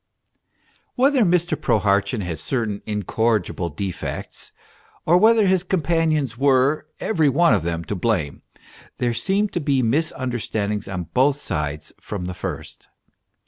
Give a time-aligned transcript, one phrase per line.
[0.95, 1.55] Whether Mr.
[1.55, 4.51] Prohartchin had certain incorrigible defects,
[5.05, 8.41] or whether his companions were, every one of them, to blame,
[8.97, 12.87] there seemed to be misunderstandings on both sides from the first.